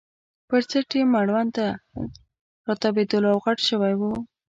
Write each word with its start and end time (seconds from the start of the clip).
پر 0.49 0.61
څټ 0.69 0.89
یې 0.97 1.03
مړوند 1.13 1.51
نه 1.59 1.67
راتاوېدلو 2.67 3.27
او 3.33 3.39
غټ 3.45 3.57
شوی 3.69 3.93
وو. 3.99 4.11